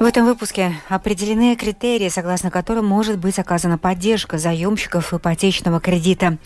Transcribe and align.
В 0.00 0.04
этом 0.04 0.24
выпуске 0.24 0.72
определены 0.88 1.54
критерии, 1.56 2.08
согласно 2.08 2.50
которым 2.50 2.86
может 2.86 3.18
быть 3.18 3.38
оказана 3.38 3.76
поддержка 3.76 4.38
заемщиков 4.38 5.12
ипотечного 5.12 5.78
кредита. 5.78 6.38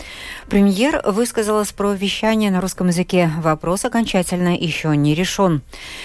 Премьер 0.49 1.01
высказалась 1.07 1.71
про 1.71 1.93
вещание 1.93 2.51
на 2.51 2.61
русском 2.61 2.89
языке. 2.89 3.31
Вопрос 3.39 3.85
окончательно 3.85 4.57
еще 4.57 4.97
не 4.97 5.15
решен. 5.15 5.63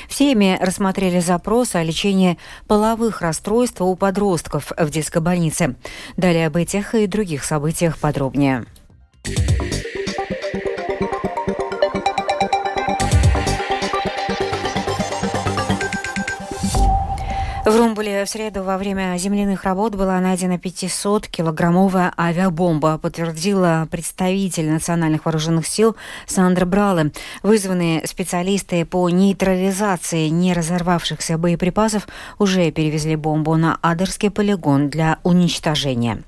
В 0.07 0.13
Сейме 0.13 0.59
рассмотрели 0.62 1.21
запрос 1.21 1.73
о 1.73 1.81
лечении 1.81 2.38
половых 2.67 3.21
расстройств 3.21 3.81
у 3.81 3.95
подростков 3.95 4.71
в 4.77 4.89
детской 4.91 5.20
больнице. 5.20 5.75
Далее 6.18 6.45
об 6.45 6.55
этих 6.55 6.93
и 6.93 7.07
других 7.07 7.43
событиях 7.43 7.97
подробнее. 7.97 8.68
В 17.70 17.78
Румбуле 17.78 18.26
в 18.26 18.28
среду 18.28 18.64
во 18.64 18.80
время 18.80 19.16
земляных 19.20 19.64
работ 19.64 19.94
была 19.94 20.20
найдена 20.20 20.54
500-килограммовая 20.54 22.12
авиабомба, 22.18 22.98
подтвердила 22.98 23.88
представитель 23.92 24.72
национальных 24.72 25.26
вооруженных 25.26 25.68
сил 25.68 25.95
Сандра 26.26 26.66
Брале. 26.66 27.12
Вызванные 27.44 28.08
специалисты 28.08 28.86
по 28.86 29.08
нейтрализации 29.12 30.30
не 30.30 30.54
разорвавшихся 30.54 31.38
боеприпасов 31.38 32.08
уже 32.40 32.72
перевезли 32.72 33.16
бомбу 33.16 33.55
на 33.55 33.78
Адерский 33.84 34.31
полигон 34.31 34.90
для 34.90 35.20
уничтожения. 35.22 36.23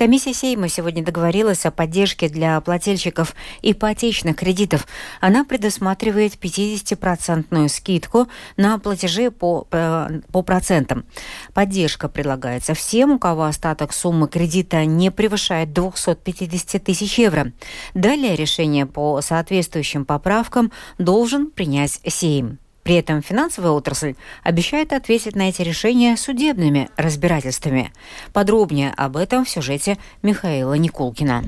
Комиссия 0.00 0.32
Сейма 0.32 0.70
сегодня 0.70 1.04
договорилась 1.04 1.66
о 1.66 1.70
поддержке 1.70 2.30
для 2.30 2.58
плательщиков 2.62 3.34
ипотечных 3.60 4.34
кредитов. 4.34 4.86
Она 5.20 5.44
предусматривает 5.44 6.36
50-процентную 6.42 7.68
скидку 7.68 8.26
на 8.56 8.78
платежи 8.78 9.30
по, 9.30 9.66
э, 9.70 10.20
по 10.32 10.40
процентам. 10.40 11.04
Поддержка 11.52 12.08
предлагается 12.08 12.72
всем, 12.72 13.10
у 13.10 13.18
кого 13.18 13.44
остаток 13.44 13.92
суммы 13.92 14.26
кредита 14.26 14.86
не 14.86 15.10
превышает 15.10 15.74
250 15.74 16.82
тысяч 16.82 17.18
евро. 17.18 17.52
Далее 17.92 18.36
решение 18.36 18.86
по 18.86 19.20
соответствующим 19.20 20.06
поправкам 20.06 20.72
должен 20.96 21.50
принять 21.50 22.00
Сейм. 22.06 22.58
При 22.90 22.96
этом 22.96 23.22
финансовая 23.22 23.70
отрасль 23.70 24.16
обещает 24.42 24.92
ответить 24.92 25.36
на 25.36 25.48
эти 25.48 25.62
решения 25.62 26.16
судебными 26.16 26.88
разбирательствами. 26.96 27.92
Подробнее 28.32 28.92
об 28.96 29.16
этом 29.16 29.44
в 29.44 29.48
сюжете 29.48 29.96
Михаила 30.22 30.74
Никулкина. 30.74 31.44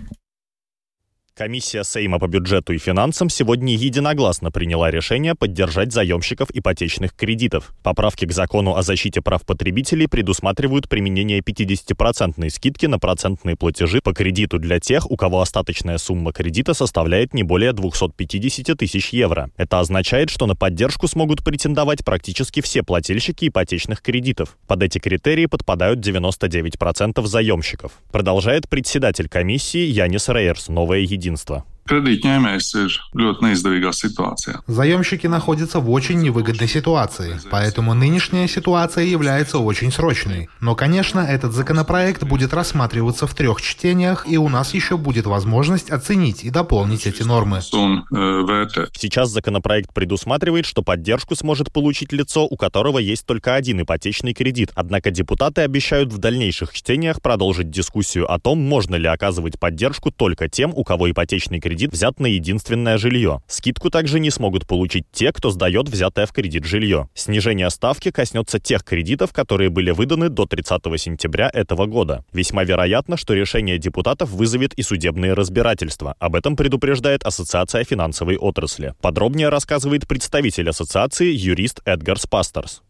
Комиссия 1.34 1.82
Сейма 1.82 2.18
по 2.18 2.26
бюджету 2.26 2.74
и 2.74 2.78
финансам 2.78 3.30
сегодня 3.30 3.74
единогласно 3.74 4.50
приняла 4.50 4.90
решение 4.90 5.34
поддержать 5.34 5.90
заемщиков 5.90 6.50
ипотечных 6.52 7.14
кредитов. 7.16 7.72
Поправки 7.82 8.26
к 8.26 8.32
закону 8.32 8.76
о 8.76 8.82
защите 8.82 9.22
прав 9.22 9.46
потребителей 9.46 10.08
предусматривают 10.08 10.90
применение 10.90 11.40
50% 11.40 12.50
скидки 12.50 12.84
на 12.84 12.98
процентные 12.98 13.56
платежи 13.56 14.02
по 14.02 14.12
кредиту 14.12 14.58
для 14.58 14.78
тех, 14.78 15.10
у 15.10 15.16
кого 15.16 15.40
остаточная 15.40 15.96
сумма 15.96 16.34
кредита 16.34 16.74
составляет 16.74 17.32
не 17.32 17.44
более 17.44 17.72
250 17.72 18.76
тысяч 18.76 19.08
евро. 19.14 19.50
Это 19.56 19.80
означает, 19.80 20.28
что 20.28 20.44
на 20.44 20.54
поддержку 20.54 21.08
смогут 21.08 21.42
претендовать 21.42 22.04
практически 22.04 22.60
все 22.60 22.82
плательщики 22.82 23.48
ипотечных 23.48 24.02
кредитов. 24.02 24.58
Под 24.66 24.82
эти 24.82 24.98
критерии 24.98 25.46
подпадают 25.46 26.06
99% 26.06 27.24
заемщиков. 27.24 27.92
Продолжает 28.12 28.68
председатель 28.68 29.30
комиссии 29.30 29.86
Янис 29.86 30.28
Рейерс, 30.28 30.68
единица 30.68 31.21
единства. 31.22 31.64
Кредитņēmējs 31.88 32.66
ir 32.78 32.94
ļoti 33.18 33.92
ситуация. 33.92 34.60
Заемщики 34.68 35.26
находятся 35.26 35.80
в 35.80 35.90
очень 35.90 36.20
невыгодной 36.20 36.68
ситуации, 36.68 37.40
поэтому 37.50 37.94
нынешняя 37.94 38.46
ситуация 38.46 39.04
является 39.04 39.58
очень 39.58 39.90
срочной. 39.90 40.48
Но, 40.60 40.76
конечно, 40.76 41.20
этот 41.20 41.52
законопроект 41.52 42.22
будет 42.22 42.54
рассматриваться 42.54 43.26
в 43.26 43.34
трех 43.34 43.60
чтениях, 43.60 44.26
и 44.28 44.36
у 44.36 44.48
нас 44.48 44.74
еще 44.74 44.96
будет 44.96 45.26
возможность 45.26 45.90
оценить 45.90 46.44
и 46.44 46.50
дополнить 46.50 47.06
эти 47.06 47.24
нормы. 47.24 47.60
Сейчас 47.60 49.30
законопроект 49.30 49.92
предусматривает, 49.92 50.66
что 50.66 50.82
поддержку 50.82 51.34
сможет 51.34 51.72
получить 51.72 52.12
лицо, 52.12 52.46
у 52.46 52.56
которого 52.56 52.98
есть 52.98 53.26
только 53.26 53.56
один 53.56 53.82
ипотечный 53.82 54.34
кредит. 54.34 54.70
Однако 54.76 55.10
депутаты 55.10 55.62
обещают 55.62 56.12
в 56.12 56.18
дальнейших 56.18 56.72
чтениях 56.72 57.20
продолжить 57.20 57.70
дискуссию 57.70 58.32
о 58.32 58.38
том, 58.38 58.60
можно 58.60 58.94
ли 58.94 59.08
оказывать 59.08 59.58
поддержку 59.58 60.12
только 60.12 60.48
тем, 60.48 60.72
у 60.74 60.84
кого 60.84 61.10
ипотечный 61.10 61.58
кредит 61.58 61.71
кредит 61.72 61.92
взят 61.92 62.20
на 62.20 62.26
единственное 62.26 62.98
жилье. 62.98 63.40
Скидку 63.46 63.88
также 63.88 64.20
не 64.20 64.30
смогут 64.30 64.66
получить 64.66 65.04
те, 65.10 65.32
кто 65.32 65.50
сдает 65.50 65.88
взятое 65.88 66.26
в 66.26 66.32
кредит 66.32 66.66
жилье. 66.66 67.08
Снижение 67.14 67.70
ставки 67.70 68.10
коснется 68.10 68.58
тех 68.58 68.84
кредитов, 68.84 69.32
которые 69.32 69.70
были 69.70 69.90
выданы 69.90 70.28
до 70.28 70.44
30 70.44 70.82
сентября 71.00 71.50
этого 71.50 71.86
года. 71.86 72.26
Весьма 72.30 72.64
вероятно, 72.64 73.16
что 73.16 73.32
решение 73.32 73.78
депутатов 73.78 74.28
вызовет 74.28 74.74
и 74.74 74.82
судебные 74.82 75.32
разбирательства. 75.32 76.14
Об 76.18 76.36
этом 76.36 76.56
предупреждает 76.56 77.24
Ассоциация 77.24 77.84
финансовой 77.84 78.36
отрасли. 78.36 78.94
Подробнее 79.00 79.48
рассказывает 79.48 80.06
представитель 80.06 80.68
ассоциации 80.68 81.32
юрист 81.32 81.80
Эдгар 81.86 82.18
Спастерс. 82.18 82.82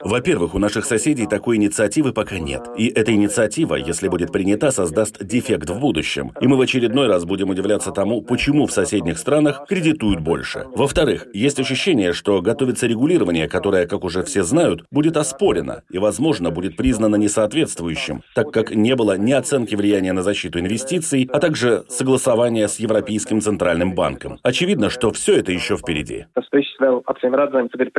Во-первых, 0.00 0.54
у 0.54 0.58
наших 0.58 0.84
соседей 0.84 1.26
такой 1.26 1.56
инициативы 1.56 2.12
пока 2.12 2.38
нет. 2.38 2.62
И 2.76 2.86
эта 2.86 3.12
инициатива, 3.12 3.74
если 3.74 4.06
будет 4.06 4.30
принята, 4.30 4.70
создаст 4.70 5.24
дефект 5.24 5.68
в 5.68 5.80
будущем. 5.80 6.32
И 6.40 6.46
мы 6.46 6.56
в 6.56 6.60
очередной 6.60 7.08
раз 7.08 7.24
будем 7.24 7.50
удивляться 7.50 7.90
тому, 7.90 8.22
почему 8.22 8.66
в 8.66 8.72
соседних 8.72 9.18
странах 9.18 9.66
кредитуют 9.68 10.20
больше. 10.20 10.66
Во-вторых, 10.74 11.26
есть 11.34 11.58
ощущение, 11.58 12.12
что 12.12 12.40
готовится 12.40 12.86
регулирование, 12.86 13.48
которое, 13.48 13.86
как 13.86 14.04
уже 14.04 14.22
все 14.22 14.44
знают, 14.44 14.84
будет 14.92 15.16
оспорено 15.16 15.82
и, 15.90 15.98
возможно, 15.98 16.50
будет 16.50 16.76
признано 16.76 17.16
несоответствующим, 17.16 18.22
так 18.36 18.52
как 18.52 18.74
не 18.74 18.94
было 18.94 19.18
ни 19.18 19.32
оценки 19.32 19.74
влияния 19.74 20.12
на 20.12 20.22
защиту 20.22 20.60
инвестиций, 20.60 21.28
а 21.32 21.40
также 21.40 21.84
согласования 21.88 22.68
с 22.68 22.78
Европейским 22.78 23.40
Центральным 23.40 23.94
банком. 23.94 24.38
Очевидно, 24.44 24.88
что 24.88 25.10
все 25.10 25.38
это 25.38 25.50
еще 25.50 25.76
впереди 25.76 26.26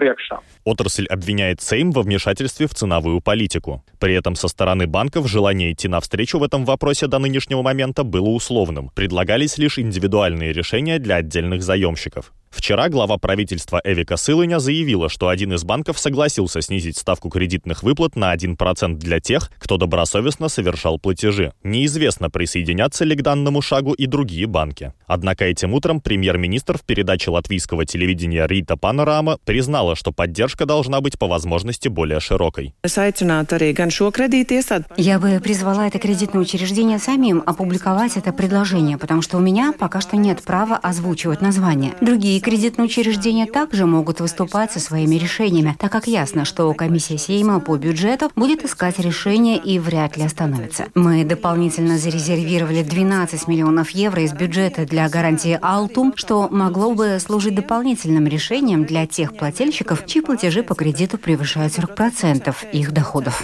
priekšā. 0.06 0.40
Отрасль 0.64 1.06
обвиняет 1.10 1.62
Сейм 1.62 1.92
во 1.92 2.02
вмешательстве 2.02 2.68
в 2.68 2.74
ценовую 2.74 3.22
политику. 3.22 3.84
При 4.00 4.14
этом 4.14 4.36
со 4.36 4.48
стороны 4.48 4.88
банков 4.88 5.28
желание 5.28 5.72
идти 5.72 5.88
навстречу 5.88 6.40
в 6.40 6.44
этом 6.44 6.66
вопросе 6.66 7.08
до 7.08 7.20
нынешнего 7.20 7.62
момента 7.62 8.04
было 8.04 8.30
условным. 8.30 8.90
Предлагались 8.96 9.58
лишь 9.58 9.80
индивидуальные 9.80 10.54
решения 10.54 11.00
для 11.00 11.16
отдельных 11.16 11.64
заемщиков. 11.64 12.34
Вчера 12.56 12.88
глава 12.88 13.18
правительства 13.18 13.82
Эвика 13.84 14.16
Сылыня 14.16 14.60
заявила, 14.60 15.10
что 15.10 15.28
один 15.28 15.54
из 15.54 15.66
банков 15.66 16.00
согласился 16.00 16.62
снизить 16.62 16.98
ставку 16.98 17.30
кредитных 17.30 17.84
выплат 17.84 18.16
на 18.16 18.34
1% 18.34 18.96
для 18.96 19.20
тех, 19.20 19.52
кто 19.60 19.76
добросовестно 19.76 20.48
совершал 20.48 20.98
платежи. 20.98 21.52
Неизвестно, 21.64 22.30
присоединятся 22.30 23.04
ли 23.04 23.18
к 23.18 23.22
данному 23.22 23.62
шагу 23.62 23.92
и 23.92 24.06
другие 24.06 24.48
банки. 24.48 24.94
Однако 25.06 25.44
этим 25.44 25.74
утром 25.74 26.00
премьер-министр 26.00 26.78
в 26.78 26.84
передаче 26.84 27.30
латвийского 27.30 27.86
телевидения 27.86 28.48
Рита 28.48 28.78
Панорама 28.78 29.38
признала, 29.44 29.98
что 29.98 30.14
поддержка 30.14 30.66
должна 30.66 31.02
быть 31.02 31.20
по 31.20 31.28
возможности 31.28 31.90
более 31.90 32.22
широкой. 32.22 32.74
Я 34.98 35.20
бы 35.20 35.40
призвала 35.44 35.88
это 35.88 36.00
кредитное 36.00 36.42
учреждение 36.42 37.00
самим 37.00 37.44
опубликовать 37.46 38.16
это 38.16 38.32
предложение, 38.32 38.98
потому 38.98 39.22
что 39.22 39.38
у 39.38 39.42
меня 39.42 39.74
пока 39.78 40.00
что 40.00 40.16
нет 40.16 40.42
права 40.42 40.78
озвучивать 40.78 41.42
название. 41.42 41.94
Другие 42.00 42.45
кредитные 42.46 42.86
учреждения 42.86 43.48
также 43.48 43.88
могут 43.88 44.20
выступать 44.20 44.72
со 44.72 44.80
своими 44.80 45.16
решениями, 45.16 45.76
так 45.80 45.92
как 45.92 46.06
ясно, 46.06 46.46
что 46.46 46.72
комиссия 46.76 47.18
Сейма 47.18 47.60
по 47.60 47.76
бюджету 47.76 48.30
будет 48.36 48.64
искать 48.64 49.00
решения 49.00 49.58
и 49.58 49.80
вряд 49.80 50.16
ли 50.16 50.24
остановится. 50.26 50.86
Мы 50.94 51.24
дополнительно 51.24 51.98
зарезервировали 51.98 52.84
12 52.84 53.48
миллионов 53.48 53.90
евро 53.90 54.22
из 54.22 54.34
бюджета 54.34 54.86
для 54.86 55.10
гарантии 55.10 55.58
Алтум, 55.60 56.14
что 56.16 56.48
могло 56.52 56.94
бы 56.94 57.18
служить 57.20 57.56
дополнительным 57.56 58.28
решением 58.28 58.86
для 58.86 59.08
тех 59.08 59.36
плательщиков, 59.36 60.06
чьи 60.06 60.22
платежи 60.22 60.62
по 60.62 60.76
кредиту 60.76 61.18
превышают 61.18 61.74
40% 61.74 62.54
их 62.74 62.92
доходов. 62.92 63.42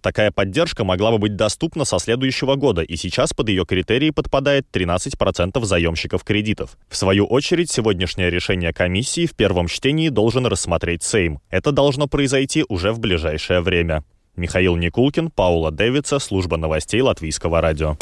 Такая 0.00 0.30
поддержка 0.30 0.84
могла 0.84 1.10
бы 1.10 1.18
быть 1.18 1.34
доступна 1.34 1.84
со 1.84 1.98
следующего 1.98 2.54
года, 2.54 2.82
и 2.82 2.94
сейчас 2.94 3.32
под 3.32 3.48
ее 3.48 3.66
критерии 3.66 4.10
подпадает 4.10 4.66
13% 4.72 5.64
заемщиков 5.64 6.22
кредитов. 6.22 6.76
В 6.88 6.96
свою 6.96 7.26
очередь, 7.26 7.71
сегодняшнее 7.72 8.30
решение 8.30 8.72
комиссии 8.72 9.26
в 9.26 9.34
первом 9.34 9.66
чтении 9.66 10.10
должен 10.10 10.46
рассмотреть 10.46 11.02
Сейм. 11.02 11.40
Это 11.50 11.72
должно 11.72 12.06
произойти 12.06 12.64
уже 12.68 12.92
в 12.92 13.00
ближайшее 13.00 13.60
время. 13.60 14.04
Михаил 14.36 14.76
Никулкин, 14.76 15.30
Паула 15.30 15.70
Дэвидса, 15.70 16.18
служба 16.18 16.56
новостей 16.56 17.00
Латвийского 17.00 17.60
радио. 17.60 17.96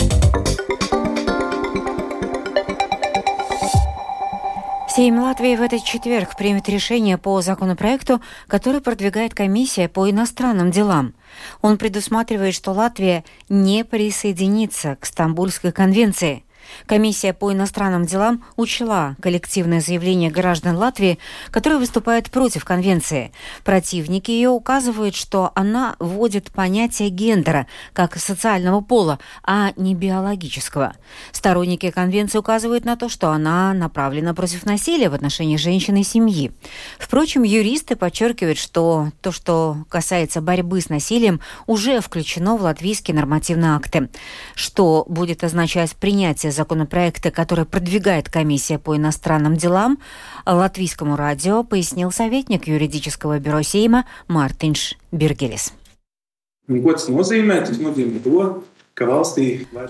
Сейм 4.89 5.21
Латвии 5.21 5.55
в 5.55 5.63
этот 5.63 5.85
четверг 5.85 6.37
примет 6.37 6.69
решение 6.69 7.17
по 7.17 7.41
законопроекту, 7.41 8.21
который 8.49 8.81
продвигает 8.81 9.35
комиссия 9.35 9.89
по 9.89 10.11
иностранным 10.11 10.73
делам. 10.73 11.15
Он 11.63 11.79
предусматривает, 11.79 12.55
что 12.55 12.73
Латвия 12.73 13.25
не 13.49 13.85
присоединится 13.85 14.97
к 14.97 15.07
Стамбульской 15.07 15.71
конвенции– 15.71 16.45
Комиссия 16.87 17.33
по 17.33 17.53
иностранным 17.53 18.07
делам 18.07 18.45
учла 18.57 19.17
коллективное 19.21 19.81
заявление 19.81 20.31
граждан 20.31 20.77
Латвии, 20.77 21.19
которое 21.51 21.79
выступает 21.79 22.31
против 22.31 22.65
конвенции. 22.65 23.33
Противники 23.65 24.31
ее 24.31 24.49
указывают, 24.49 25.15
что 25.15 25.53
она 25.55 25.97
вводит 25.99 26.51
понятие 26.51 27.11
гендера 27.11 27.67
как 27.93 28.17
социального 28.17 28.81
пола, 28.81 29.19
а 29.45 29.73
не 29.77 29.95
биологического. 29.95 30.95
Сторонники 31.33 31.91
конвенции 31.91 32.39
указывают 32.39 32.85
на 32.85 32.97
то, 32.97 33.09
что 33.09 33.31
она 33.31 33.73
направлена 33.73 34.35
против 34.35 34.65
насилия 34.67 35.09
в 35.09 35.15
отношении 35.15 35.57
женщин 35.57 35.97
и 35.97 36.03
семьи. 36.03 36.53
Впрочем, 36.99 37.43
юристы 37.43 37.97
подчеркивают, 37.97 38.59
что 38.59 39.09
то, 39.21 39.33
что 39.33 39.77
касается 39.89 40.41
борьбы 40.41 40.81
с 40.81 40.89
насилием, 40.89 41.41
уже 41.67 42.01
включено 42.01 42.57
в 42.57 42.63
латвийские 42.63 43.15
нормативные 43.15 43.73
акты. 43.73 44.09
Что 44.55 45.05
будет 45.09 45.45
означать 45.45 45.95
принятие 45.97 46.50
законопроекта, 46.51 47.31
который 47.31 47.65
продвигает 47.65 48.29
комиссия 48.29 48.79
по 48.79 48.97
иностранным 48.97 49.57
делам, 49.57 49.99
латвийскому 50.47 51.17
радио 51.17 51.65
пояснил 51.65 52.11
советник 52.13 52.67
юридического 52.67 53.39
бюро 53.39 53.63
Сейма 53.63 54.07
Мартинш 54.29 54.97
Бергелис. 55.13 55.73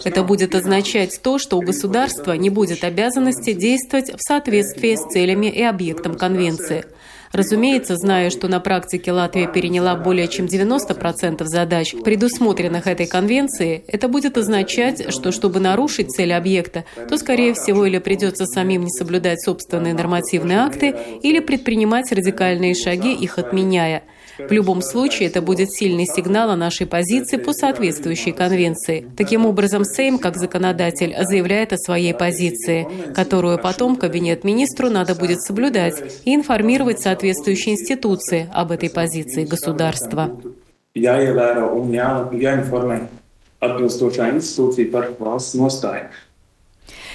Это 0.04 0.22
будет 0.22 0.54
означать 0.54 1.20
то, 1.22 1.38
что 1.38 1.58
у 1.58 1.62
государства 1.62 2.32
не 2.32 2.50
будет 2.50 2.84
обязанности 2.84 3.52
действовать 3.52 4.10
в 4.14 4.20
соответствии 4.20 4.94
с 4.94 5.04
целями 5.12 5.46
и 5.46 5.62
объектом 5.62 6.14
Конвенции– 6.14 6.84
Разумеется, 7.32 7.96
зная, 7.96 8.28
что 8.30 8.48
на 8.48 8.58
практике 8.58 9.12
Латвия 9.12 9.46
переняла 9.46 9.94
более 9.94 10.26
чем 10.26 10.46
90% 10.46 11.44
задач, 11.44 11.94
предусмотренных 12.04 12.88
этой 12.88 13.06
конвенцией, 13.06 13.84
это 13.86 14.08
будет 14.08 14.36
означать, 14.36 15.12
что 15.12 15.30
чтобы 15.30 15.60
нарушить 15.60 16.10
цель 16.10 16.32
объекта, 16.32 16.84
то, 17.08 17.16
скорее 17.16 17.54
всего, 17.54 17.86
или 17.86 17.98
придется 17.98 18.46
самим 18.46 18.82
не 18.82 18.90
соблюдать 18.90 19.42
собственные 19.42 19.94
нормативные 19.94 20.58
акты, 20.58 20.96
или 21.22 21.38
предпринимать 21.38 22.10
радикальные 22.10 22.74
шаги, 22.74 23.12
их 23.14 23.38
отменяя– 23.38 24.02
в 24.48 24.52
любом 24.52 24.80
случае, 24.82 25.28
это 25.28 25.42
будет 25.42 25.70
сильный 25.72 26.06
сигнал 26.06 26.50
о 26.50 26.56
нашей 26.56 26.86
позиции 26.86 27.36
по 27.36 27.52
соответствующей 27.52 28.32
конвенции. 28.32 29.06
Таким 29.16 29.44
образом, 29.44 29.84
Сейм, 29.84 30.18
как 30.18 30.36
законодатель, 30.36 31.14
заявляет 31.20 31.72
о 31.72 31.78
своей 31.78 32.14
позиции, 32.14 32.88
которую 33.14 33.58
потом 33.58 33.96
Кабинет 33.96 34.44
министру 34.44 34.88
надо 34.88 35.14
будет 35.14 35.42
соблюдать 35.42 35.94
и 36.24 36.34
информировать 36.34 37.00
соответствующие 37.00 37.19
институции 37.70 38.48
об 38.52 38.72
этой 38.72 38.90
позиции 38.90 39.44
государства. 39.44 40.30
nostāju. 45.54 46.08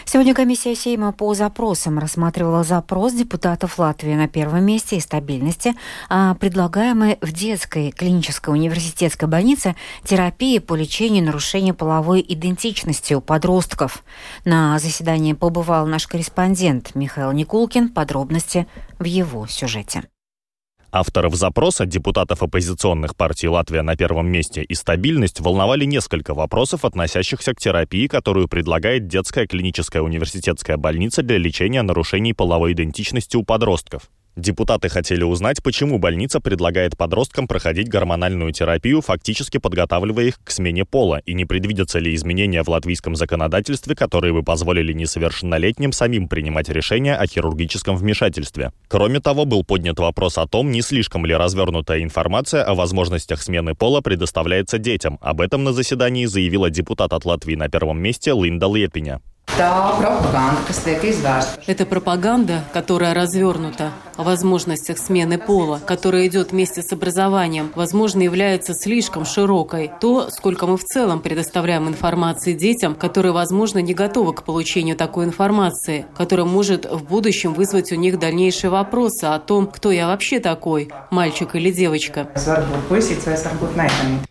Сегодня 0.07 0.35
комиссия 0.35 0.75
Сейма 0.75 1.11
по 1.11 1.33
запросам 1.33 1.97
рассматривала 1.97 2.63
запрос 2.63 3.13
депутатов 3.13 3.79
Латвии 3.79 4.13
на 4.13 4.27
первом 4.27 4.63
месте 4.63 4.97
и 4.97 4.99
стабильности, 4.99 5.73
а 6.09 6.35
предлагаемой 6.35 7.17
в 7.21 7.31
детской 7.31 7.89
клинической 7.89 8.53
университетской 8.53 9.27
больнице 9.27 9.75
терапии 10.03 10.59
по 10.59 10.75
лечению 10.75 11.25
нарушений 11.25 11.73
половой 11.73 12.23
идентичности 12.25 13.15
у 13.15 13.19
подростков. 13.19 14.03
На 14.45 14.77
заседании 14.77 15.33
побывал 15.33 15.87
наш 15.87 16.07
корреспондент 16.07 16.93
Михаил 16.93 17.31
Никулкин. 17.31 17.89
Подробности 17.89 18.67
в 18.99 19.05
его 19.05 19.47
сюжете. 19.47 20.03
Авторов 20.97 21.35
запроса, 21.35 21.85
депутатов 21.85 22.41
оппозиционных 22.41 23.17
партий 23.17 23.49
«Латвия 23.49 23.81
на 23.81 23.97
первом 23.97 24.29
месте» 24.29 24.63
и 24.63 24.73
«Стабильность» 24.75 25.41
волновали 25.41 25.83
несколько 25.83 26.33
вопросов, 26.33 26.85
относящихся 26.85 27.53
к 27.53 27.59
терапии, 27.59 28.07
которую 28.07 28.47
предлагает 28.47 29.05
детская 29.05 29.45
клиническая 29.45 30.01
университетская 30.01 30.77
больница 30.77 31.21
для 31.21 31.37
лечения 31.37 31.81
нарушений 31.81 32.31
половой 32.31 32.71
идентичности 32.71 33.35
у 33.35 33.43
подростков. 33.43 34.03
Депутаты 34.35 34.89
хотели 34.89 35.23
узнать, 35.23 35.63
почему 35.63 35.97
больница 35.97 36.41
предлагает 36.41 36.97
подросткам 36.97 37.47
проходить 37.47 37.87
гормональную 37.87 38.51
терапию, 38.51 38.99
фактически 38.99 39.59
подготавливая 39.59 40.25
их 40.25 40.43
к 40.43 40.51
смене 40.51 40.83
пола, 40.83 41.21
и 41.25 41.33
не 41.33 41.45
предвидятся 41.45 41.99
ли 41.99 42.13
изменения 42.13 42.61
в 42.61 42.67
латвийском 42.67 43.15
законодательстве, 43.15 43.95
которые 43.95 44.33
бы 44.33 44.43
позволили 44.43 44.91
несовершеннолетним 44.91 45.93
самим 45.93 46.27
принимать 46.27 46.67
решения 46.67 47.15
о 47.15 47.25
хирургическом 47.27 47.95
вмешательстве. 47.95 48.73
Кроме 48.89 49.21
того, 49.21 49.45
был 49.45 49.63
поднят 49.63 49.99
вопрос 49.99 50.37
о 50.37 50.47
том, 50.47 50.69
не 50.69 50.81
слишком 50.81 51.25
ли 51.25 51.33
развернутая 51.33 52.03
информация 52.03 52.65
о 52.65 52.75
возможностях 52.75 53.41
смены 53.41 53.73
пола 53.73 54.01
предоставляется 54.01 54.77
детям. 54.77 55.17
Об 55.21 55.39
этом 55.39 55.63
на 55.63 55.71
заседании 55.71 56.25
заявила 56.25 56.69
депутат 56.69 57.13
от 57.13 57.23
Латвии 57.23 57.55
на 57.55 57.69
первом 57.69 58.01
месте 58.01 58.33
Линда 58.33 58.67
Лепиня. 58.67 59.21
Это 61.65 61.85
пропаганда, 61.85 62.63
которая 62.73 63.13
развернута 63.13 63.93
о 64.17 64.23
возможностях 64.23 64.97
смены 64.97 65.37
пола, 65.37 65.79
которая 65.85 66.27
идет 66.27 66.51
вместе 66.51 66.81
с 66.81 66.91
образованием, 66.91 67.71
возможно, 67.75 68.21
является 68.21 68.73
слишком 68.73 69.23
широкой. 69.25 69.91
То, 70.01 70.29
сколько 70.29 70.67
мы 70.67 70.77
в 70.77 70.83
целом 70.83 71.21
предоставляем 71.21 71.87
информации 71.87 72.53
детям, 72.53 72.95
которые, 72.95 73.31
возможно, 73.31 73.79
не 73.79 73.93
готовы 73.93 74.33
к 74.33 74.43
получению 74.43 74.97
такой 74.97 75.23
информации, 75.25 76.05
которая 76.17 76.45
может 76.45 76.85
в 76.85 77.05
будущем 77.05 77.53
вызвать 77.53 77.93
у 77.93 77.95
них 77.95 78.19
дальнейшие 78.19 78.71
вопросы 78.71 79.25
о 79.25 79.39
том, 79.39 79.67
кто 79.67 79.91
я 79.91 80.07
вообще 80.07 80.39
такой, 80.39 80.89
мальчик 81.11 81.55
или 81.55 81.71
девочка. 81.71 82.29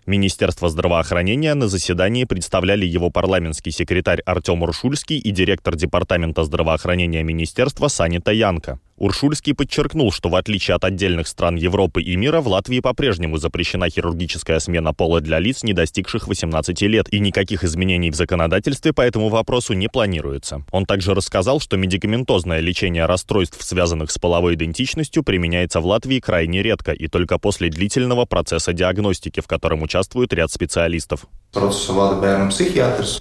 Министерство 0.07 0.69
здравоохранения 0.69 1.55
на 1.55 1.69
заседании 1.69 2.25
представляли 2.25 2.85
его 2.85 3.09
парламентский 3.09 3.71
секретарь 3.71 4.21
Артем 4.27 4.63
Уршульский 4.63 5.04
и 5.13 5.31
директор 5.31 5.77
Департамента 5.77 6.45
здравоохранения 6.45 7.23
Министерства 7.23 7.89
Санита 7.89 8.33
Янка. 8.33 8.81
Уршульский 8.97 9.55
подчеркнул, 9.55 10.13
что 10.13 10.29
в 10.29 10.37
отличие 10.37 10.77
от 10.77 10.85
отдельных 10.85 11.27
стран 11.27 11.57
Европы 11.57 12.01
и 12.01 12.15
мира, 12.17 12.41
в 12.41 12.49
Латвии 12.49 12.79
по-прежнему 12.79 13.39
запрещена 13.39 13.91
хирургическая 13.91 14.61
смена 14.61 14.95
пола 14.95 15.21
для 15.21 15.41
лиц, 15.41 15.65
не 15.65 15.73
достигших 15.73 16.29
18 16.29 16.81
лет, 16.83 17.13
и 17.13 17.19
никаких 17.19 17.65
изменений 17.65 18.11
в 18.11 18.15
законодательстве 18.15 18.93
по 18.93 19.01
этому 19.01 19.31
вопросу 19.31 19.73
не 19.73 19.89
планируется. 19.89 20.65
Он 20.71 20.87
также 20.87 21.15
рассказал, 21.15 21.59
что 21.61 21.77
медикаментозное 21.77 22.61
лечение 22.61 23.07
расстройств, 23.07 23.61
связанных 23.63 24.13
с 24.13 24.19
половой 24.19 24.55
идентичностью, 24.55 25.25
применяется 25.25 25.81
в 25.81 25.87
Латвии 25.87 26.21
крайне 26.21 26.63
редко 26.63 26.93
и 26.93 27.09
только 27.09 27.39
после 27.39 27.71
длительного 27.71 28.27
процесса 28.27 28.73
диагностики, 28.73 29.41
в 29.41 29.49
котором 29.49 29.83
участвует 29.83 30.33
ряд 30.33 30.53
специалистов. 30.53 31.27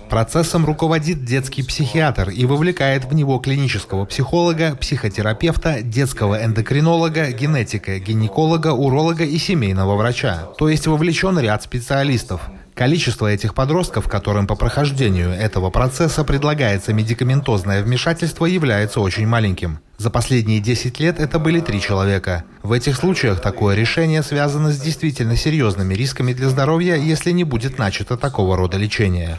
Процессом 0.09 0.65
руководит 0.65 1.23
детский 1.23 1.61
психиатр 1.61 2.29
и 2.29 2.45
вовлекает 2.45 3.05
в 3.05 3.13
него 3.13 3.37
клинического 3.37 4.05
психолога, 4.05 4.75
психотерапевта, 4.75 5.62
детского 5.81 6.43
эндокринолога, 6.43 7.31
генетика, 7.31 7.99
гинеколога, 7.99 8.73
уролога 8.73 9.23
и 9.23 9.37
семейного 9.37 9.95
врача. 9.95 10.49
То 10.57 10.69
есть 10.69 10.87
вовлечен 10.87 11.39
ряд 11.39 11.63
специалистов. 11.63 12.41
Количество 12.75 13.27
этих 13.27 13.53
подростков, 13.53 14.07
которым 14.07 14.47
по 14.47 14.55
прохождению 14.55 15.29
этого 15.29 15.69
процесса 15.69 16.23
предлагается 16.23 16.91
медикаментозное 16.91 17.83
вмешательство, 17.83 18.45
является 18.45 18.99
очень 18.99 19.27
маленьким. 19.27 19.79
За 20.03 20.09
последние 20.09 20.59
10 20.59 20.99
лет 20.99 21.17
это 21.17 21.39
были 21.39 21.61
три 21.61 21.79
человека. 21.79 22.43
В 22.61 22.73
этих 22.73 22.97
случаях 22.97 23.39
такое 23.41 23.73
решение 23.73 24.21
связано 24.21 24.71
с 24.71 24.79
действительно 24.79 25.37
серьезными 25.37 25.93
рисками 25.93 26.33
для 26.33 26.49
здоровья, 26.49 26.95
если 26.95 27.31
не 27.31 27.45
будет 27.45 27.77
начато 27.77 28.17
такого 28.17 28.57
рода 28.57 28.77
лечения. 28.77 29.37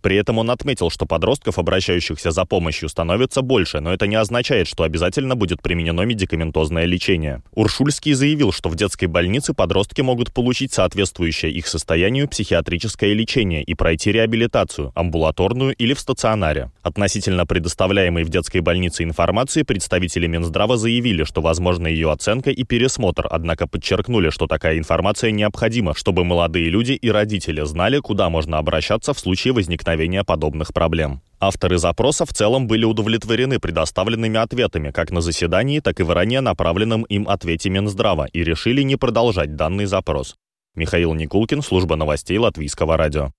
При 0.00 0.16
этом 0.16 0.38
он 0.38 0.50
отметил, 0.50 0.90
что 0.90 1.06
подростков, 1.06 1.58
обращающихся 1.58 2.32
за 2.32 2.44
помощью, 2.44 2.88
становится 2.88 3.42
больше, 3.42 3.80
но 3.80 3.92
это 3.92 4.08
не 4.08 4.16
означает, 4.16 4.66
что 4.66 4.82
обязательно 4.82 5.36
будет 5.36 5.62
применено 5.62 6.02
медикаментозное 6.02 6.84
лечение. 6.84 7.42
Уршульский 7.54 8.14
заявил, 8.14 8.52
что 8.52 8.68
в 8.68 8.74
детской 8.74 9.06
больнице 9.06 9.54
подростки 9.54 10.00
могут 10.00 10.32
получить 10.32 10.72
соответствующее 10.72 11.52
их 11.52 11.68
состоянию 11.68 12.28
психиатрическое 12.28 13.12
лечение 13.12 13.62
и 13.62 13.74
пройти 13.74 14.10
реабилитацию, 14.10 14.90
амбулаторную 14.96 15.74
или 15.74 15.94
в 15.94 16.00
стационаре. 16.00 16.70
Относительно 16.82 17.46
предоставляемой 17.46 18.24
в 18.24 18.28
детской 18.28 18.51
детской 18.52 18.60
больнице 18.60 19.02
информации 19.04 19.62
представители 19.62 20.26
Минздрава 20.26 20.76
заявили, 20.76 21.24
что 21.24 21.40
возможна 21.40 21.86
ее 21.86 22.12
оценка 22.12 22.50
и 22.50 22.64
пересмотр, 22.64 23.26
однако 23.30 23.66
подчеркнули, 23.66 24.28
что 24.30 24.46
такая 24.46 24.78
информация 24.78 25.30
необходима, 25.30 25.94
чтобы 25.94 26.24
молодые 26.24 26.68
люди 26.68 26.92
и 26.92 27.10
родители 27.10 27.64
знали, 27.64 28.00
куда 28.00 28.28
можно 28.28 28.58
обращаться 28.58 29.14
в 29.14 29.18
случае 29.18 29.54
возникновения 29.54 30.22
подобных 30.22 30.74
проблем. 30.74 31.20
Авторы 31.40 31.78
запроса 31.78 32.26
в 32.26 32.32
целом 32.34 32.66
были 32.66 32.84
удовлетворены 32.84 33.58
предоставленными 33.58 34.38
ответами 34.38 34.90
как 34.90 35.10
на 35.10 35.22
заседании, 35.22 35.80
так 35.80 36.00
и 36.00 36.02
в 36.02 36.10
ранее 36.10 36.42
направленном 36.42 37.04
им 37.04 37.28
ответе 37.28 37.70
Минздрава 37.70 38.26
и 38.34 38.44
решили 38.44 38.82
не 38.82 38.96
продолжать 38.96 39.56
данный 39.56 39.86
запрос. 39.86 40.36
Михаил 40.74 41.14
Никулкин, 41.14 41.62
служба 41.62 41.96
новостей 41.96 42.38
Латвийского 42.38 42.96
радио. 42.96 43.32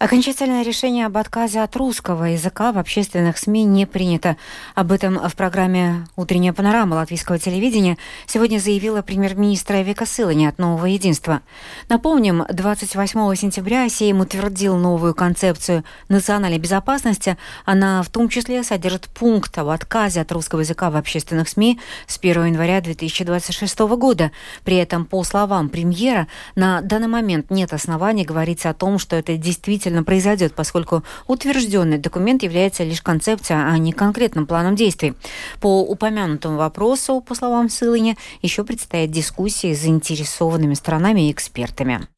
Окончательное 0.00 0.64
решение 0.64 1.06
об 1.06 1.16
отказе 1.16 1.60
от 1.60 1.76
русского 1.76 2.24
языка 2.24 2.72
в 2.72 2.78
общественных 2.78 3.38
СМИ 3.38 3.62
не 3.62 3.86
принято. 3.86 4.36
Об 4.74 4.90
этом 4.90 5.20
в 5.28 5.36
программе 5.36 6.04
«Утренняя 6.16 6.52
панорама» 6.52 6.94
латвийского 6.94 7.38
телевидения 7.38 7.96
сегодня 8.26 8.58
заявила 8.58 9.02
премьер-министр 9.02 9.76
Вика 9.76 10.04
Сылани 10.04 10.46
от 10.46 10.58
«Нового 10.58 10.86
единства». 10.86 11.42
Напомним, 11.88 12.44
28 12.50 13.36
сентября 13.36 13.88
Сейм 13.88 14.18
утвердил 14.18 14.76
новую 14.76 15.14
концепцию 15.14 15.84
национальной 16.08 16.58
безопасности. 16.58 17.38
Она 17.64 18.02
в 18.02 18.10
том 18.10 18.28
числе 18.28 18.64
содержит 18.64 19.08
пункт 19.08 19.56
об 19.58 19.68
отказе 19.68 20.22
от 20.22 20.32
русского 20.32 20.60
языка 20.60 20.90
в 20.90 20.96
общественных 20.96 21.48
СМИ 21.48 21.78
с 22.08 22.18
1 22.18 22.46
января 22.46 22.80
2026 22.80 23.78
года. 23.96 24.32
При 24.64 24.76
этом, 24.76 25.06
по 25.06 25.22
словам 25.22 25.68
премьера, 25.68 26.26
на 26.56 26.80
данный 26.80 27.08
момент 27.08 27.52
нет 27.52 27.72
оснований 27.72 28.24
говорить 28.24 28.66
о 28.66 28.74
том, 28.74 28.98
что 28.98 29.14
это 29.14 29.36
действительно 29.36 29.83
действительно 29.84 30.04
произойдет, 30.04 30.54
поскольку 30.54 31.02
утвержденный 31.26 31.98
документ 31.98 32.42
является 32.42 32.84
лишь 32.84 33.02
концепцией, 33.02 33.58
а 33.58 33.76
не 33.78 33.92
конкретным 33.92 34.46
планом 34.46 34.76
действий. 34.76 35.14
По 35.60 35.82
упомянутому 35.82 36.56
вопросу, 36.56 37.20
по 37.20 37.34
словам 37.34 37.68
Сылыни, 37.68 38.16
еще 38.42 38.64
предстоят 38.64 39.10
дискуссии 39.10 39.74
с 39.74 39.82
заинтересованными 39.82 40.74
сторонами 40.74 41.28
и 41.28 41.32
экспертами. 41.32 42.08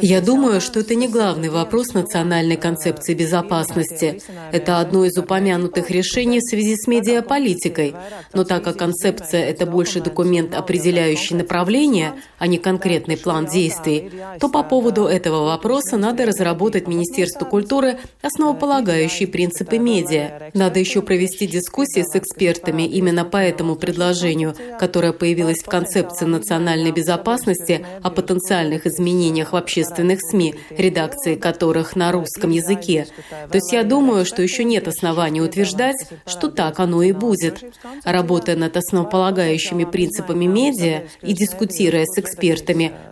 Я 0.00 0.20
думаю, 0.22 0.60
что 0.62 0.80
это 0.80 0.94
не 0.94 1.08
главный 1.08 1.50
вопрос 1.50 1.92
национальной 1.92 2.56
концепции 2.56 3.12
безопасности. 3.12 4.22
Это 4.50 4.78
одно 4.78 5.04
из 5.04 5.18
упомянутых 5.18 5.90
решений 5.90 6.40
в 6.40 6.48
связи 6.48 6.76
с 6.76 6.86
медиаполитикой. 6.86 7.94
Но 8.32 8.44
так 8.44 8.64
как 8.64 8.78
концепция– 8.78 9.44
это 9.50 9.66
больше 9.66 10.00
документ, 10.00 10.54
определяющий 10.54 11.34
направление, 11.34 12.14
а 12.44 12.46
не 12.46 12.58
конкретный 12.58 13.16
план 13.16 13.46
действий, 13.46 14.10
то 14.38 14.50
по 14.50 14.62
поводу 14.62 15.06
этого 15.06 15.46
вопроса 15.46 15.96
надо 15.96 16.26
разработать 16.26 16.86
Министерству 16.86 17.46
культуры 17.46 17.96
основополагающие 18.20 19.26
принципы 19.26 19.78
медиа. 19.78 20.50
Надо 20.52 20.78
еще 20.78 21.00
провести 21.00 21.46
дискуссии 21.46 22.02
с 22.02 22.14
экспертами 22.14 22.82
именно 22.82 23.24
по 23.24 23.38
этому 23.38 23.76
предложению, 23.76 24.54
которое 24.78 25.14
появилось 25.14 25.62
в 25.62 25.70
концепции 25.70 26.26
национальной 26.26 26.92
безопасности 26.92 27.86
о 28.02 28.10
потенциальных 28.10 28.86
изменениях 28.86 29.54
в 29.54 29.56
общественных 29.56 30.18
СМИ, 30.20 30.54
редакции 30.68 31.36
которых 31.36 31.96
на 31.96 32.12
русском 32.12 32.50
языке. 32.50 33.06
То 33.30 33.56
есть 33.56 33.72
я 33.72 33.84
думаю, 33.84 34.26
что 34.26 34.42
еще 34.42 34.64
нет 34.64 34.86
оснований 34.86 35.40
утверждать, 35.40 35.96
что 36.26 36.48
так 36.48 36.78
оно 36.78 37.02
и 37.02 37.12
будет. 37.12 37.64
Работая 38.04 38.56
над 38.56 38.76
основополагающими 38.76 39.84
принципами 39.84 40.44
медиа 40.44 41.04
и 41.22 41.32
дискутируя 41.32 42.04
с 42.04 42.18
экспертами, 42.18 42.33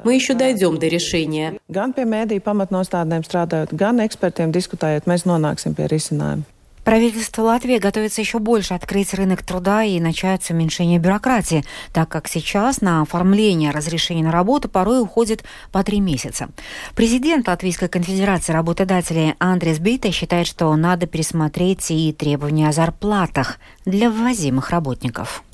мы 0.04 0.14
еще 0.14 0.34
дойдем 0.34 0.78
до 0.78 0.86
решения. 0.88 1.58
Gan 1.68 1.94
pie 1.94 2.04
mēdīju 2.04 2.42
pamatnostādnēm 2.44 3.22
strādājot, 3.26 3.72
gan 3.72 4.00
ekspertiem 4.04 4.52
diskutējot, 4.52 5.06
mēs 5.06 5.26
nonāksim 5.28 5.74
pie 5.74 5.88
risinājuma. 5.88 6.44
Правительство 6.84 7.42
Латвии 7.42 7.78
готовится 7.78 8.20
еще 8.20 8.40
больше 8.40 8.74
открыть 8.74 9.14
рынок 9.14 9.44
труда 9.44 9.84
и 9.84 10.00
начать 10.00 10.42
с 10.42 10.50
уменьшения 10.50 10.98
бюрократии, 10.98 11.64
так 11.92 12.08
как 12.08 12.26
сейчас 12.26 12.80
на 12.80 13.02
оформление 13.02 13.70
разрешения 13.70 14.24
на 14.24 14.32
работу 14.32 14.68
порой 14.68 15.00
уходит 15.00 15.44
по 15.70 15.84
три 15.84 16.00
месяца. 16.00 16.48
Президент 16.96 17.46
Латвийской 17.46 17.88
конфедерации 17.88 18.52
работодателей 18.52 19.34
Андрес 19.38 19.78
Бита 19.78 20.10
считает, 20.10 20.48
что 20.48 20.74
надо 20.74 21.06
пересмотреть 21.06 21.88
и 21.92 22.12
требования 22.12 22.68
о 22.68 22.72
зарплатах 22.72 23.58
для 23.84 24.10
ввозимых 24.10 24.70
работников. 24.70 25.44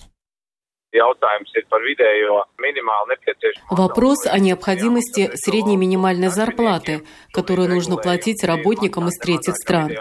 Вопрос 3.70 4.26
о 4.26 4.38
необходимости 4.38 5.30
средней 5.34 5.76
минимальной 5.76 6.28
зарплаты, 6.28 7.02
которую 7.32 7.68
нужно 7.68 7.96
платить 7.96 8.42
работникам 8.42 9.08
из 9.08 9.18
третьих 9.18 9.56
стран. 9.56 9.92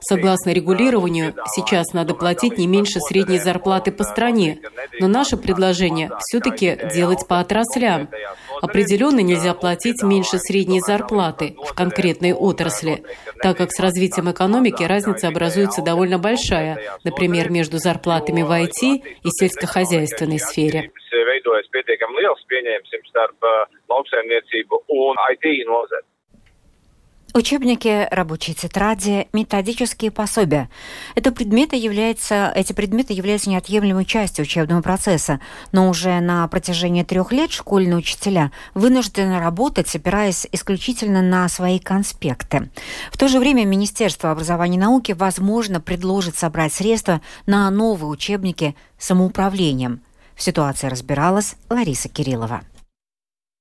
Согласно 0.00 0.50
регулированию, 0.50 1.34
сейчас 1.54 1.92
надо 1.92 2.14
платить 2.14 2.58
не 2.58 2.68
меньше 2.68 3.00
средней 3.00 3.38
зарплаты 3.38 3.90
по 3.90 4.04
стране, 4.04 4.60
но 5.00 5.08
наше 5.08 5.36
предложение 5.36 6.10
все-таки 6.20 6.78
делать 6.94 7.26
по 7.26 7.40
отраслям. 7.40 8.08
Определенно 8.62 9.20
нельзя 9.20 9.52
платить 9.52 10.02
меньше 10.02 10.38
средней 10.38 10.80
зарплаты 10.80 11.56
в 11.64 11.74
конкретной 11.74 12.32
отрасли, 12.32 13.02
так 13.42 13.56
как 13.56 13.72
с 13.72 13.80
развитием 13.80 14.30
экономики 14.30 14.82
разница 14.82 15.28
образуется 15.28 15.82
довольно 15.82 16.18
большая, 16.18 16.78
например, 17.04 17.50
между 17.50 17.78
зарплатами 17.78 18.42
в 18.42 18.50
IT 18.50 19.02
и 19.22 19.28
сельскохозяйственной 19.30 20.35
сфере. 20.38 20.90
Учебники, 27.36 28.08
рабочие 28.10 28.56
тетради, 28.56 29.28
методические 29.34 30.10
пособия. 30.10 30.70
Это 31.14 31.32
предметы 31.32 31.76
являются, 31.76 32.50
эти 32.56 32.72
предметы 32.72 33.12
являются 33.12 33.50
неотъемлемой 33.50 34.06
частью 34.06 34.44
учебного 34.44 34.80
процесса, 34.80 35.38
но 35.70 35.90
уже 35.90 36.20
на 36.20 36.48
протяжении 36.48 37.02
трех 37.02 37.32
лет 37.32 37.52
школьные 37.52 37.96
учителя 37.96 38.52
вынуждены 38.72 39.38
работать, 39.38 39.94
опираясь 39.94 40.48
исключительно 40.50 41.20
на 41.20 41.46
свои 41.50 41.78
конспекты. 41.78 42.70
В 43.12 43.18
то 43.18 43.28
же 43.28 43.38
время 43.38 43.66
Министерство 43.66 44.30
образования 44.30 44.78
и 44.78 44.80
науки, 44.80 45.12
возможно, 45.12 45.78
предложит 45.78 46.38
собрать 46.38 46.72
средства 46.72 47.20
на 47.44 47.70
новые 47.70 48.08
учебники 48.08 48.74
самоуправлением. 48.96 50.00
В 50.36 50.42
ситуации 50.42 50.88
разбиралась 50.88 51.56
Лариса 51.70 52.08
Кириллова. 52.08 52.60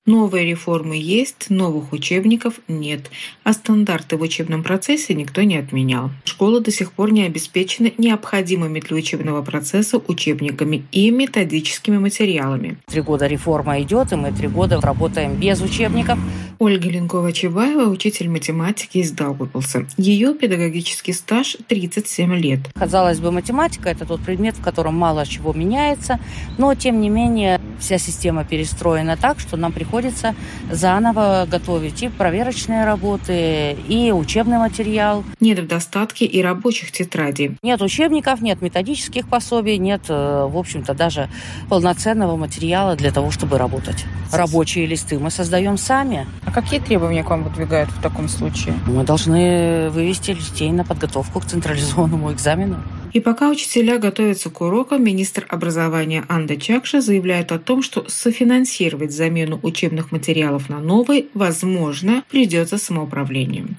Новые 0.07 0.45
реформы 0.45 0.97
есть, 0.97 1.49
новых 1.49 1.91
учебников 1.91 2.59
нет, 2.67 3.09
а 3.43 3.53
стандарты 3.53 4.17
в 4.17 4.21
учебном 4.21 4.61
процессе 4.61 5.15
никто 5.15 5.41
не 5.41 5.57
отменял. 5.57 6.11
Школа 6.25 6.61
до 6.61 6.69
сих 6.69 6.91
пор 6.91 7.11
не 7.11 7.23
обеспечена 7.23 7.89
необходимыми 7.97 8.81
для 8.81 8.97
учебного 8.97 9.41
процесса 9.41 9.97
учебниками 9.97 10.85
и 10.91 11.09
методическими 11.09 11.97
материалами. 11.97 12.77
Три 12.85 13.01
года 13.01 13.25
реформа 13.25 13.81
идет, 13.81 14.11
и 14.11 14.15
мы 14.15 14.31
три 14.31 14.47
года 14.47 14.79
работаем 14.79 15.39
без 15.39 15.59
учебников. 15.59 16.19
Ольга 16.59 16.87
Ленкова-Чебаева– 16.87 17.89
учитель 17.89 18.29
математики 18.29 18.99
из 18.99 19.11
Даугавпилса. 19.11 19.87
Ее 19.97 20.35
педагогический 20.35 21.13
стаж 21.13 21.57
37 21.67 22.35
лет. 22.35 22.59
Казалось 22.75 23.19
бы, 23.19 23.31
математика– 23.31 23.89
это 23.89 24.05
тот 24.05 24.21
предмет, 24.21 24.55
в 24.55 24.63
котором 24.63 24.95
мало 24.95 25.25
чего 25.25 25.51
меняется, 25.51 26.19
но, 26.59 26.75
тем 26.75 27.01
не 27.01 27.09
менее, 27.09 27.59
вся 27.79 27.97
система 27.97 28.45
перестроена 28.45 29.17
так, 29.17 29.39
что 29.39 29.57
нам 29.57 29.73
приходится 29.73 29.94
приходится 29.95 30.35
заново 30.69 31.47
готовить 31.49 32.03
и 32.03 32.09
проверочные 32.09 32.83
работы, 32.83 33.77
и 33.87 34.11
учебный 34.11 34.57
материал. 34.57 35.23
Нет 35.39 35.65
достатки 35.67 36.25
и 36.25 36.41
рабочих 36.41 36.91
тетрадей. 36.91 37.57
Нет 37.63 37.81
учебников, 37.81 38.41
нет 38.41 38.61
методических 38.61 39.25
пособий, 39.29 39.77
нет, 39.77 40.01
э, 40.09 40.47
в 40.51 40.57
общем-то, 40.57 40.93
даже 40.93 41.29
полноценного 41.69 42.35
материала 42.35 42.97
для 42.97 43.11
того, 43.11 43.31
чтобы 43.31 43.57
работать. 43.57 44.03
Рабочие 44.33 44.85
листы 44.85 45.17
мы 45.17 45.31
создаем 45.31 45.77
сами. 45.77 46.27
А 46.45 46.51
какие 46.51 46.81
требования 46.81 47.23
к 47.23 47.29
вам 47.29 47.43
выдвигают 47.43 47.89
в 47.89 48.01
таком 48.01 48.27
случае? 48.27 48.73
Мы 48.87 49.05
должны 49.05 49.89
вывести 49.91 50.33
детей 50.33 50.71
на 50.71 50.83
подготовку 50.83 51.39
к 51.39 51.45
централизованному 51.45 52.33
экзамену. 52.33 52.83
И 53.15 53.21
пока 53.21 53.49
учителя 53.49 53.97
готовятся 53.97 54.49
к 54.49 54.59
урокам, 54.59 55.01
министр 55.01 55.45
образования 55.47 56.25
Анда 56.27 56.57
Чакша 56.57 56.99
заявляет 56.99 57.53
о 57.53 57.59
том, 57.59 57.81
что 57.81 58.03
софинансировать 58.09 59.13
замену 59.13 59.57
учебных 59.63 60.11
материалов 60.11 60.67
на 60.67 60.81
новые, 60.81 61.27
возможно, 61.33 62.25
придется 62.29 62.77
самоуправлению. 62.77 63.69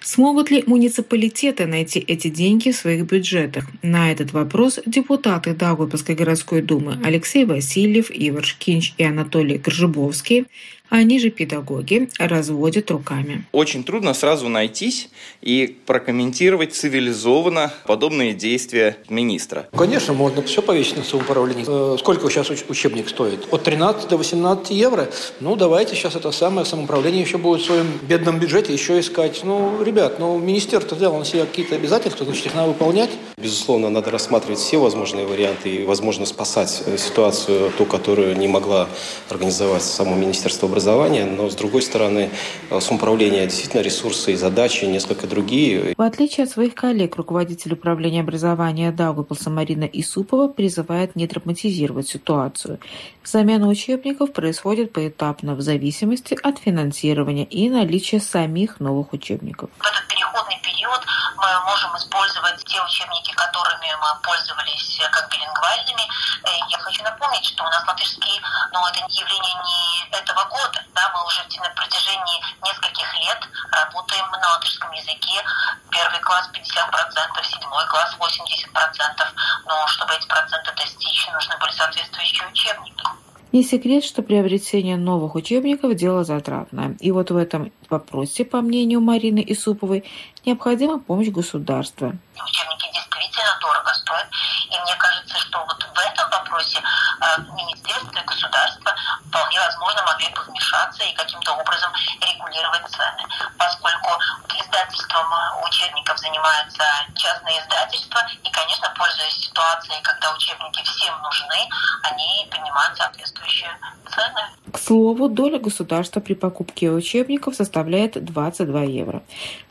Смогут 0.00 0.50
ли 0.50 0.64
муниципалитеты 0.66 1.66
найти 1.66 1.98
эти 1.98 2.28
деньги 2.28 2.70
в 2.70 2.76
своих 2.76 3.04
бюджетах? 3.04 3.66
На 3.82 4.10
этот 4.10 4.32
вопрос 4.32 4.80
депутаты 4.86 5.52
Даугавпилской 5.52 6.14
городской 6.14 6.62
думы 6.62 6.98
Алексей 7.04 7.44
Васильев, 7.44 8.10
Ивар 8.10 8.46
Шкинч 8.46 8.94
и 8.96 9.04
Анатолий 9.04 9.58
Горжебовский 9.58 10.46
они 10.88 11.18
же 11.18 11.30
педагоги 11.30 12.08
разводят 12.18 12.90
руками. 12.90 13.44
Очень 13.52 13.84
трудно 13.84 14.14
сразу 14.14 14.48
найтись 14.48 15.08
и 15.42 15.76
прокомментировать 15.86 16.74
цивилизованно 16.74 17.72
подобные 17.86 18.34
действия 18.34 18.96
министра. 19.08 19.68
Конечно, 19.76 20.14
можно 20.14 20.42
все 20.42 20.62
повесить 20.62 20.96
на 20.96 21.04
самоуправление. 21.04 21.64
Э, 21.66 21.96
сколько 21.98 22.28
сейчас 22.30 22.50
учебник 22.50 23.08
стоит? 23.08 23.46
От 23.50 23.64
13 23.64 24.08
до 24.08 24.16
18 24.16 24.70
евро? 24.70 25.08
Ну, 25.40 25.56
давайте 25.56 25.94
сейчас 25.94 26.14
это 26.16 26.30
самое 26.30 26.66
самоуправление 26.66 27.22
еще 27.22 27.38
будет 27.38 27.62
в 27.62 27.66
своем 27.66 27.86
бедном 28.02 28.38
бюджете 28.38 28.72
еще 28.72 29.00
искать. 29.00 29.40
Ну, 29.44 29.82
ребят, 29.82 30.18
ну, 30.18 30.38
министерство 30.38 30.94
взяло 30.94 31.18
на 31.18 31.24
себя 31.24 31.46
какие-то 31.46 31.74
обязательства, 31.74 32.24
значит, 32.24 32.46
их 32.46 32.54
надо 32.54 32.68
выполнять. 32.68 33.10
Безусловно, 33.36 33.90
надо 33.90 34.10
рассматривать 34.10 34.58
все 34.58 34.78
возможные 34.78 35.26
варианты 35.26 35.68
и, 35.68 35.84
возможно, 35.84 36.26
спасать 36.26 36.82
э, 36.86 36.96
ситуацию, 36.98 37.72
ту, 37.76 37.84
которую 37.86 38.36
не 38.36 38.48
могла 38.48 38.88
организовать 39.28 39.82
само 39.82 40.14
Министерство 40.14 40.68
образования, 40.76 41.24
но, 41.24 41.48
с 41.48 41.54
другой 41.54 41.80
стороны, 41.80 42.30
самоуправление 42.68 43.46
действительно 43.46 43.80
ресурсы 43.80 44.32
и 44.32 44.36
задачи 44.36 44.84
несколько 44.84 45.26
другие. 45.26 45.94
В 45.96 46.02
отличие 46.02 46.44
от 46.44 46.50
своих 46.50 46.74
коллег, 46.74 47.16
руководитель 47.16 47.72
управления 47.72 48.20
образования 48.20 48.92
Даугавпилса 48.92 49.48
Марина 49.48 49.84
Исупова 49.84 50.48
призывает 50.48 51.16
не 51.16 51.26
драматизировать 51.26 52.08
ситуацию. 52.08 52.78
Замена 53.24 53.68
учебников 53.68 54.34
происходит 54.34 54.92
поэтапно 54.92 55.54
в 55.54 55.62
зависимости 55.62 56.36
от 56.42 56.58
финансирования 56.58 57.44
и 57.44 57.70
наличия 57.70 58.20
самих 58.20 58.78
новых 58.78 59.14
учебников. 59.14 59.70
В 59.78 59.86
этот 59.86 60.06
переходный 60.08 60.60
период 60.62 61.00
мы 61.36 61.48
можем 61.64 61.96
использовать 61.96 62.62
те 62.64 62.78
учебники, 62.82 63.32
которыми 63.34 63.88
мы 64.00 64.08
пользовались 64.22 65.00
как 65.10 65.30
билингвальными. 65.30 66.04
Э, 66.44 66.48
я 66.68 66.78
хочу 66.78 67.02
напомнить, 67.02 67.44
что 67.46 67.64
у 67.64 67.66
нас 67.66 67.82
латышский, 67.86 68.40
ну, 68.72 68.80
это 68.86 69.00
явление 69.08 69.56
не 69.64 70.18
этого 70.18 70.44
года. 70.44 70.65
Да, 70.94 71.12
мы 71.14 71.26
уже 71.26 71.42
на 71.60 71.70
протяжении 71.70 72.42
нескольких 72.64 73.14
лет 73.20 73.38
работаем 73.72 74.24
на 74.30 74.50
латышском 74.50 74.90
языке. 74.92 75.42
Первый 75.90 76.20
класс 76.20 76.50
50%, 76.52 77.44
седьмой 77.44 77.86
класс 77.86 78.16
80%. 78.18 79.26
Но 79.66 79.86
чтобы 79.88 80.14
эти 80.14 80.26
проценты 80.26 80.72
достичь, 80.76 81.28
нужны 81.32 81.56
были 81.58 81.72
соответствующие 81.72 82.48
учебники. 82.48 83.06
Не 83.52 83.62
секрет, 83.62 84.04
что 84.04 84.22
приобретение 84.22 84.96
новых 84.96 85.34
учебников– 85.34 85.94
дело 85.96 86.24
затратное. 86.24 86.96
И 87.00 87.10
вот 87.10 87.30
в 87.30 87.36
этом 87.36 87.72
вопросе, 87.88 88.44
по 88.44 88.60
мнению 88.60 89.00
Марины 89.00 89.42
Исуповой, 89.46 90.04
необходима 90.44 90.98
помощь 90.98 91.28
государства. 91.28 92.12
Учебники 92.34 92.92
действительно 92.92 93.58
дорого 93.60 93.94
стоят. 93.94 94.28
И 94.70 94.78
мне 94.80 94.94
кажется, 94.96 95.38
что 95.38 95.64
вот 95.64 95.82
в 95.82 95.98
этом 95.98 96.28
вопросе 96.30 96.78
э, 96.78 97.40
министерство 97.54 98.18
и 98.18 98.24
государство 98.24 98.94
вполне 99.28 99.60
возможно 99.60 100.02
могли 100.02 100.28
бы 100.30 100.42
вмешаться 100.42 101.04
и 101.04 101.14
каким-то 101.14 101.52
образом 101.52 101.92
регулировать 102.20 102.88
цены. 102.90 103.22
Поскольку 103.58 104.10
издательством 104.54 105.26
учебников 105.64 106.18
занимается 106.18 106.84
частное 107.14 107.60
издательство, 107.60 108.20
и, 108.42 108.50
конечно, 108.50 108.92
пользуясь 108.96 109.46
ситуацией, 109.46 110.00
когда 110.02 110.32
учебники 110.32 110.82
всем 110.84 111.20
нужны, 111.22 111.68
они 112.02 112.48
поднимают 112.50 112.96
соответствующие 112.96 113.70
цены. 114.14 114.42
К 114.72 114.75
слову, 114.86 115.28
доля 115.28 115.58
государства 115.58 116.20
при 116.20 116.34
покупке 116.34 116.90
учебников 116.90 117.54
составляет 117.56 118.24
22 118.24 118.82
евро 118.84 119.22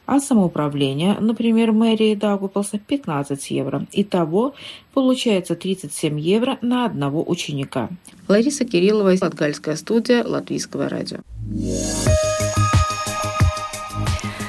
а 0.05 0.19
самоуправление, 0.19 1.17
например, 1.19 1.72
мэрии 1.72 2.15
Даугупилса, 2.15 2.77
15 2.77 3.51
евро. 3.51 3.86
Итого 3.91 4.53
получается 4.93 5.55
37 5.55 6.19
евро 6.19 6.57
на 6.62 6.86
одного 6.86 7.24
ученика. 7.27 7.89
Лариса 8.27 8.65
Кириллова, 8.65 9.13
Латгальская 9.19 9.75
студия, 9.75 10.24
Латвийского 10.24 10.89
радио. 10.89 11.17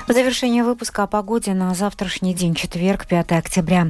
В 0.07 0.13
завершение 0.13 0.63
выпуска 0.63 1.03
о 1.03 1.07
погоде 1.09 1.53
на 1.53 1.75
завтрашний 1.75 2.33
день, 2.33 2.55
четверг, 2.55 3.09
5 3.09 3.33
октября. 3.33 3.89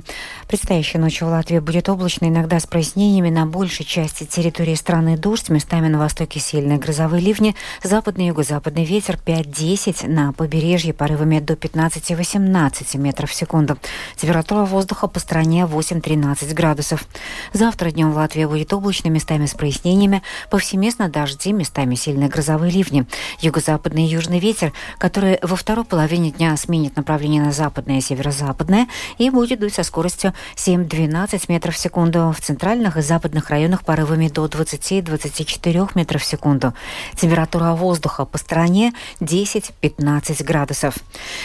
Предстоящей 0.48 0.96
ночью 0.96 1.26
в 1.26 1.30
Латвии 1.30 1.58
будет 1.58 1.90
облачно, 1.90 2.24
иногда 2.24 2.58
с 2.58 2.66
прояснениями. 2.66 3.28
На 3.28 3.44
большей 3.44 3.84
части 3.84 4.24
территории 4.24 4.76
страны 4.76 5.18
дождь, 5.18 5.50
местами 5.50 5.88
на 5.88 5.98
востоке 5.98 6.40
сильные 6.40 6.78
грозовые 6.78 7.20
ливни. 7.20 7.54
Западный 7.82 8.28
юго-западный 8.28 8.86
ветер 8.86 9.18
5-10, 9.26 10.08
на 10.08 10.32
побережье 10.32 10.94
порывами 10.94 11.38
до 11.38 11.52
15-18 11.52 12.96
метров 12.96 13.30
в 13.30 13.34
секунду. 13.34 13.76
Температура 14.16 14.64
воздуха 14.64 15.08
по 15.08 15.20
стране 15.20 15.68
8-13 15.70 16.54
градусов. 16.54 17.06
Завтра 17.52 17.90
днем 17.90 18.12
в 18.12 18.16
Латвии 18.16 18.46
будет 18.46 18.72
облачно, 18.72 19.10
местами 19.10 19.44
с 19.44 19.52
прояснениями. 19.52 20.22
Повсеместно 20.48 21.10
дожди, 21.10 21.52
местами 21.52 21.94
сильные 21.94 22.30
грозовые 22.30 22.72
ливни. 22.72 23.04
Юго-западный 23.40 24.04
и 24.04 24.08
южный 24.08 24.38
ветер, 24.38 24.72
который 24.96 25.38
во 25.42 25.56
второй 25.56 25.84
половине 25.84 26.05
половине 26.06 26.30
дня 26.30 26.56
сменит 26.56 26.94
направление 26.94 27.42
на 27.42 27.50
западное 27.50 27.98
и 27.98 28.00
северо-западное 28.00 28.86
и 29.18 29.28
будет 29.28 29.58
дуть 29.58 29.74
со 29.74 29.82
скоростью 29.82 30.34
7-12 30.54 31.46
метров 31.48 31.74
в 31.74 31.78
секунду. 31.78 32.32
В 32.32 32.40
центральных 32.40 32.96
и 32.96 33.02
западных 33.02 33.50
районах 33.50 33.84
порывами 33.84 34.28
до 34.28 34.46
20-24 34.46 35.90
метров 35.96 36.22
в 36.22 36.24
секунду. 36.24 36.74
Температура 37.16 37.72
воздуха 37.72 38.24
по 38.24 38.38
стране 38.38 38.92
10-15 39.18 40.44
градусов. 40.44 40.94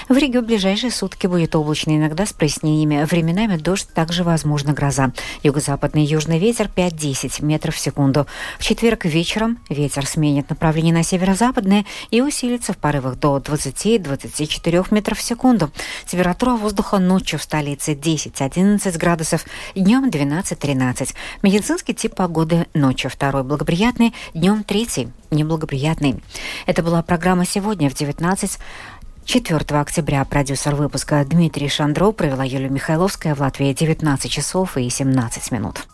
В 0.08 0.16
Риге 0.16 0.42
в 0.42 0.46
ближайшие 0.46 0.92
сутки 0.92 1.26
будет 1.26 1.56
облачно, 1.56 1.98
иногда 1.98 2.28
с 2.28 2.34
прояснениями. 2.34 3.04
Временами 3.04 3.58
дождь, 3.58 3.88
также 3.92 4.24
возможна 4.24 4.74
гроза. 4.74 5.12
Юго-западный 5.42 6.04
южный 6.04 6.38
ветер 6.38 6.70
5-10 6.76 7.44
метров 7.44 7.74
в 7.74 7.80
секунду. 7.80 8.28
В 8.60 8.64
четверг 8.64 9.06
вечером 9.06 9.58
ветер 9.70 10.06
сменит 10.06 10.52
направление 10.52 10.94
на 10.94 11.02
северо-западное 11.02 11.84
и 12.12 12.22
усилится 12.22 12.74
в 12.74 12.78
порывах 12.78 13.18
до 13.18 13.38
20-24 13.38 14.32
4 14.52 14.84
метров 14.92 15.18
в 15.18 15.22
секунду. 15.22 15.72
Температура 16.06 16.52
воздуха 16.52 17.00
ночью 17.00 17.40
в 17.40 17.44
столице 17.44 17.94
10-11 17.94 18.98
градусов, 18.98 19.46
днем 19.74 20.10
12-13. 20.10 21.16
Медицинский 21.42 21.94
тип 21.94 22.16
погоды 22.16 22.68
ночью 22.74 23.10
второй 23.10 23.44
благоприятный, 23.44 24.14
днем 24.34 24.64
третий 24.64 25.10
неблагоприятный. 25.32 26.22
Это 26.66 26.84
была 26.84 27.02
программа 27.02 27.46
«Сегодня» 27.46 27.90
в 27.90 27.94
19 27.94 28.60
4 29.26 29.80
октября 29.80 30.26
продюсер 30.26 30.76
выпуска 30.76 31.24
Дмитрий 31.24 31.70
Шандро 31.70 32.12
провела 32.12 32.44
Юлия 32.44 32.70
Михайловская 32.70 33.36
в 33.36 33.40
Латвии 33.40 33.72
19 33.72 34.30
часов 34.30 34.78
и 34.78 34.90
17 34.90 35.52
минут. 35.52 35.88